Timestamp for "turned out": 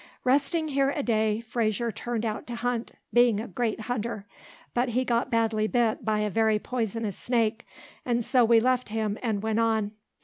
1.91-2.47